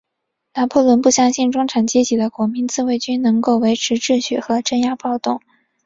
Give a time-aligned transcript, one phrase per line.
[0.55, 5.41] 拿破仑不相信中产阶级的国民自卫军能够维持秩序和镇压暴动。